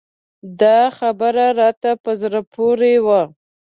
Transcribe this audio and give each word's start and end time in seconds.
دا 0.61 0.79
خبر 0.97 1.33
راته 1.59 1.91
په 2.03 2.11
زړه 2.21 2.41
پورې 2.53 2.93
و. 3.05 3.07